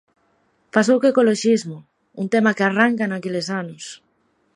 Pasou 0.75 0.97
co 1.01 1.09
ecoloxismo, 1.13 1.77
un 2.21 2.27
tema 2.33 2.55
que 2.57 2.65
arranca 2.65 3.05
naqueles 3.11 3.47
anos. 3.61 3.83